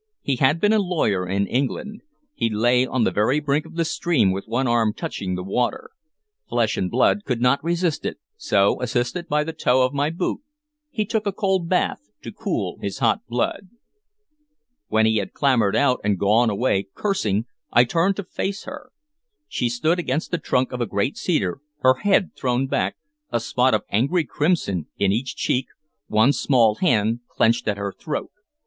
[0.23, 2.01] He had been a lawyer in England.
[2.33, 5.91] He lay on the very brink of the stream, with one arm touching the water.
[6.49, 10.39] Flesh and blood could not resist it, so, assisted by the toe of my boot,
[10.89, 13.69] he took a cold bath to cool his hot blood.
[14.87, 18.91] When he had clambered out and had gone away, cursing, I turned to face her.
[19.47, 22.95] She stood against the trunk of a great cedar, her head thrown back,
[23.31, 25.67] a spot of angry crimson in each cheek,
[26.07, 28.31] one small hand clenched at her throat.